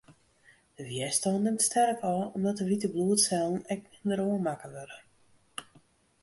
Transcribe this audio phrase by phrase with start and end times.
[0.77, 4.97] De wjerstân nimt sterk ôf, omdat de wite bloedsellen ek minder oanmakke wurde.